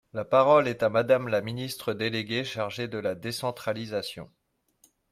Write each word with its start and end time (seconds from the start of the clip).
La 0.13 0.25
parole 0.25 0.67
est 0.67 0.81
à 0.81 0.89
Madame 0.89 1.27
la 1.27 1.41
ministre 1.41 1.93
déléguée 1.93 2.43
chargée 2.43 2.87
de 2.87 2.97
la 2.97 3.13
décentralisation. 3.13 4.31